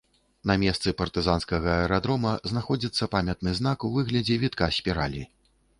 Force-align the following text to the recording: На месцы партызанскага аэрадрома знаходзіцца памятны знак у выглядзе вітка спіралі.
На 0.51 0.53
месцы 0.61 0.93
партызанскага 1.01 1.75
аэрадрома 1.81 2.33
знаходзіцца 2.53 3.09
памятны 3.19 3.57
знак 3.61 3.79
у 3.91 3.95
выглядзе 3.99 4.41
вітка 4.47 4.75
спіралі. 4.81 5.23